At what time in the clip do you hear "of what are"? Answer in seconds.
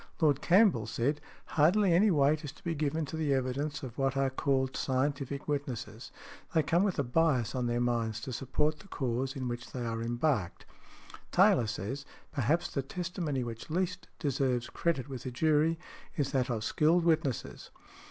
3.83-4.31